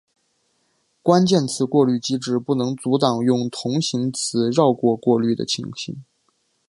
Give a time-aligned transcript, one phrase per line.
[1.03, 5.95] 关键词过滤机制不能阻挡用同形词绕过过滤的情形。